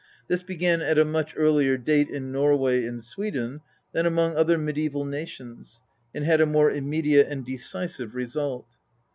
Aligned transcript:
This 0.27 0.41
began 0.41 0.81
at 0.81 0.97
a 0.97 1.05
much 1.05 1.35
earlier 1.37 1.77
date 1.77 2.09
in 2.09 2.31
Norway 2.31 2.85
and 2.85 3.03
Sweden 3.03 3.61
than 3.91 4.07
among 4.07 4.35
other 4.35 4.57
mediaeval 4.57 5.05
nations, 5.05 5.79
and 6.11 6.25
had 6.25 6.41
a 6.41 6.47
more 6.47 6.71
immediate 6.71 7.27
and 7.29 7.45
decisive 7.45 8.15
result. 8.15 8.79